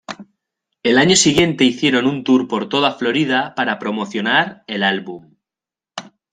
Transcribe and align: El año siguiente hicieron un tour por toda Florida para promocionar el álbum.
El 0.81 0.97
año 0.97 1.15
siguiente 1.15 1.63
hicieron 1.63 2.07
un 2.07 2.23
tour 2.23 2.47
por 2.47 2.67
toda 2.67 2.93
Florida 2.95 3.53
para 3.53 3.77
promocionar 3.77 4.63
el 4.65 4.81
álbum. 4.81 5.35